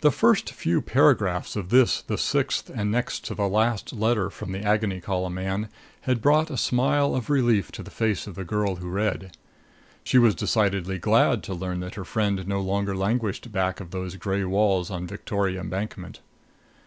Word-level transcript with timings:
The 0.00 0.10
first 0.10 0.50
few 0.50 0.80
paragraphs 0.80 1.54
of 1.54 1.68
this 1.68 2.00
the 2.00 2.16
sixth 2.16 2.70
and 2.74 2.90
next 2.90 3.22
to 3.26 3.34
the 3.34 3.46
last 3.46 3.92
letter 3.92 4.30
from 4.30 4.52
the 4.52 4.62
Agony 4.62 4.98
Column 4.98 5.34
man 5.34 5.68
had 6.08 6.22
brought 6.22 6.48
a 6.50 6.56
smile 6.56 7.14
of 7.14 7.28
relief 7.28 7.70
to 7.72 7.82
the 7.82 7.90
face 7.90 8.26
of 8.26 8.34
the 8.34 8.44
girl 8.46 8.76
who 8.76 8.88
read. 8.88 9.36
She 10.04 10.16
was 10.16 10.34
decidedly 10.34 10.98
glad 10.98 11.42
to 11.42 11.52
learn 11.54 11.80
that 11.80 11.96
her 11.96 12.06
friend 12.06 12.48
no 12.48 12.62
longer 12.62 12.96
languished 12.96 13.52
back 13.52 13.78
of 13.78 13.90
those 13.90 14.16
gray 14.16 14.42
walls 14.42 14.90
on 14.90 15.06
Victoria 15.06 15.60
Embankment. 15.60 16.20